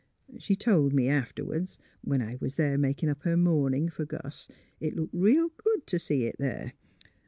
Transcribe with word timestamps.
She 0.39 0.55
told 0.55 0.93
me 0.95 1.07
afterwards— 1.09 1.77
when 2.03 2.23
I 2.23 2.35
was 2.39 2.55
there 2.55 2.75
makin' 2.75 3.07
up 3.07 3.21
her 3.21 3.37
mournin' 3.37 3.87
for 3.89 4.03
Gus, 4.03 4.47
it 4.79 4.95
looked 4.95 5.13
real 5.13 5.51
good 5.63 5.85
t' 5.85 5.99
see 5.99 6.23
it 6.25 6.37
there. 6.39 6.73